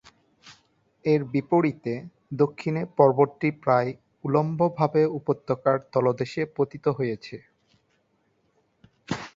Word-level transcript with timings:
এর 1.05 1.21
বিপরীতে, 1.33 1.93
দক্ষিণে 2.33 2.81
পর্বতটি 2.97 3.49
প্রায় 3.63 3.89
উল্লম্বভাবে 4.23 5.01
উপত্যকার 5.19 5.77
তলদেশে 5.93 6.41
পতিত 6.55 6.85
হয়েছে। 6.97 7.35